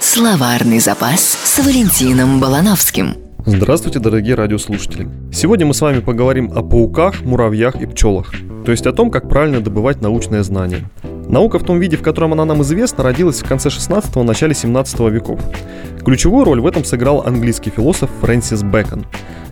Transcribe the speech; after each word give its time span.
Словарный 0.00 0.80
запас 0.80 1.20
с 1.20 1.64
Валентином 1.64 2.40
Балановским. 2.40 3.16
Здравствуйте, 3.46 3.98
дорогие 3.98 4.34
радиослушатели. 4.34 5.08
Сегодня 5.32 5.66
мы 5.66 5.72
с 5.72 5.80
вами 5.80 6.00
поговорим 6.00 6.52
о 6.54 6.62
пауках, 6.62 7.22
муравьях 7.22 7.76
и 7.76 7.86
пчелах, 7.86 8.32
то 8.64 8.70
есть 8.70 8.86
о 8.86 8.92
том, 8.92 9.10
как 9.10 9.28
правильно 9.28 9.60
добывать 9.60 10.02
научное 10.02 10.42
знание. 10.42 10.84
Наука 11.28 11.58
в 11.58 11.64
том 11.64 11.80
виде, 11.80 11.96
в 11.96 12.02
котором 12.02 12.32
она 12.32 12.44
нам 12.44 12.62
известна, 12.62 13.02
родилась 13.04 13.40
в 13.40 13.48
конце 13.48 13.70
16-го, 13.70 14.22
начале 14.22 14.54
17 14.54 15.00
веков. 15.00 15.40
Ключевую 16.04 16.44
роль 16.44 16.60
в 16.60 16.66
этом 16.66 16.84
сыграл 16.84 17.22
английский 17.26 17.70
философ 17.70 18.10
Фрэнсис 18.20 18.62
Бэкон. 18.62 19.06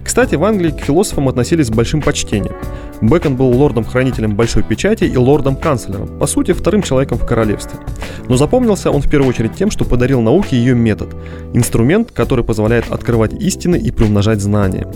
Кстати, 0.06 0.36
в 0.36 0.44
Англии 0.44 0.70
к 0.70 0.80
философам 0.80 1.28
относились 1.28 1.66
с 1.66 1.70
большим 1.70 2.00
почтением. 2.00 2.54
Бэкон 3.00 3.36
был 3.36 3.50
лордом-хранителем 3.50 4.36
Большой 4.36 4.62
Печати 4.62 5.04
и 5.04 5.16
лордом-канцлером, 5.16 6.18
по 6.18 6.26
сути, 6.26 6.52
вторым 6.52 6.82
человеком 6.82 7.18
в 7.18 7.26
королевстве. 7.26 7.80
Но 8.28 8.36
запомнился 8.36 8.90
он 8.90 9.02
в 9.02 9.10
первую 9.10 9.30
очередь 9.30 9.54
тем, 9.54 9.70
что 9.70 9.84
подарил 9.84 10.22
науке 10.22 10.56
ее 10.56 10.74
метод– 10.74 11.14
инструмент, 11.52 12.12
который 12.12 12.44
позволяет 12.44 12.90
открывать 12.90 13.34
истины 13.34 13.76
и 13.76 13.90
приумножать 13.90 14.40
знания. 14.40 14.86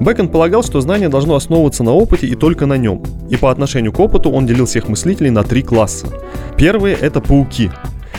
Бэкон 0.00 0.28
полагал, 0.28 0.62
что 0.64 0.80
знание 0.80 1.08
должно 1.08 1.36
основываться 1.36 1.84
на 1.84 1.92
опыте 1.92 2.26
и 2.26 2.34
только 2.34 2.66
на 2.66 2.76
нем. 2.76 3.02
И 3.30 3.36
по 3.36 3.50
отношению 3.50 3.92
к 3.92 4.00
опыту 4.00 4.30
он 4.30 4.46
делил 4.46 4.66
всех 4.66 4.88
мыслителей 4.88 5.30
на 5.30 5.44
три 5.44 5.62
класса. 5.62 6.08
Первые– 6.56 6.96
это 7.00 7.20
пауки. 7.20 7.70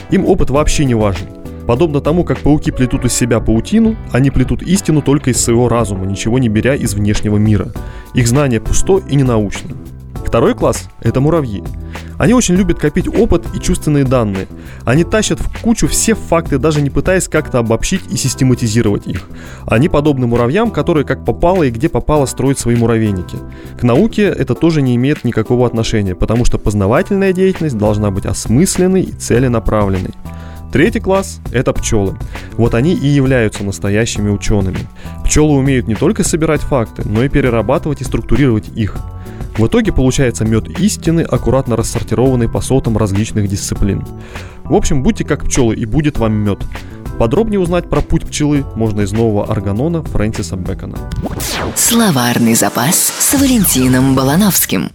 Им 0.09 0.25
опыт 0.25 0.49
вообще 0.49 0.85
не 0.85 0.95
важен. 0.95 1.27
Подобно 1.69 2.01
тому, 2.01 2.23
как 2.23 2.39
пауки 2.39 2.71
плетут 2.71 3.05
из 3.05 3.13
себя 3.13 3.39
паутину, 3.39 3.95
они 4.11 4.31
плетут 4.31 4.63
истину 4.63 5.03
только 5.03 5.29
из 5.29 5.39
своего 5.39 5.69
разума, 5.69 6.03
ничего 6.07 6.39
не 6.39 6.49
беря 6.49 6.73
из 6.73 6.95
внешнего 6.95 7.37
мира. 7.37 7.71
Их 8.15 8.27
знание 8.27 8.59
пусто 8.59 8.97
и 9.07 9.15
ненаучно. 9.15 9.75
Второй 10.25 10.55
класс– 10.55 10.89
это 10.99 11.21
муравьи. 11.21 11.61
Они 12.17 12.33
очень 12.33 12.55
любят 12.55 12.79
копить 12.79 13.07
опыт 13.07 13.45
и 13.53 13.59
чувственные 13.59 14.03
данные. 14.03 14.47
Они 14.83 15.03
тащат 15.03 15.39
в 15.39 15.61
кучу 15.61 15.87
все 15.87 16.15
факты, 16.15 16.57
даже 16.57 16.81
не 16.81 16.89
пытаясь 16.89 17.27
как-то 17.27 17.59
обобщить 17.59 18.01
и 18.11 18.17
систематизировать 18.17 19.05
их. 19.05 19.29
Они 19.67 19.89
подобны 19.89 20.25
муравьям, 20.25 20.71
которые 20.71 21.05
как 21.05 21.23
попало 21.23 21.61
и 21.61 21.69
где 21.69 21.87
попало 21.87 22.25
строят 22.25 22.57
свои 22.57 22.77
муравейники. 22.77 23.37
К 23.79 23.83
науке 23.83 24.23
это 24.23 24.55
тоже 24.55 24.81
не 24.81 24.95
имеет 24.95 25.23
никакого 25.23 25.67
отношения, 25.67 26.15
потому 26.15 26.45
что 26.45 26.57
познавательная 26.57 27.31
деятельность 27.31 27.77
должна 27.77 28.09
быть 28.09 28.25
осмысленной 28.25 29.03
и 29.03 29.11
целенаправленной. 29.11 30.15
Третий 30.71 30.99
класс– 30.99 31.39
это 31.51 31.73
пчелы. 31.73 32.15
Вот 32.53 32.75
они 32.75 32.93
и 32.93 33.07
являются 33.07 33.63
настоящими 33.63 34.29
учеными. 34.29 34.79
Пчелы 35.25 35.55
умеют 35.55 35.87
не 35.87 35.95
только 35.95 36.23
собирать 36.23 36.61
факты, 36.61 37.01
но 37.05 37.23
и 37.23 37.29
перерабатывать 37.29 38.01
и 38.01 38.03
структурировать 38.03 38.69
их. 38.75 38.95
В 39.57 39.65
итоге 39.65 39.91
получается 39.91 40.45
мед 40.45 40.79
истины, 40.79 41.21
аккуратно 41.21 41.75
рассортированный 41.75 42.47
по 42.47 42.61
сотам 42.61 42.97
различных 42.97 43.47
дисциплин. 43.47 44.05
В 44.63 44.75
общем, 44.75 45.01
будьте 45.01 45.25
как 45.25 45.45
пчелы 45.45 45.75
и 45.75 45.85
будет 45.85 46.19
вам 46.19 46.33
мед. 46.33 46.59
Подробнее 47.17 47.59
узнать 47.59 47.89
про 47.89 48.01
путь 48.01 48.25
пчелы 48.25 48.63
можно 48.75 49.01
из 49.01 49.11
нового 49.11 49.51
органона 49.51 50.03
Фрэнсиса 50.03 50.55
Бэкона. 50.55 50.97
Словарный 51.75 52.53
запас 52.53 52.95
с 52.95 53.33
Валентином 53.33 54.15
Балановским. 54.15 54.91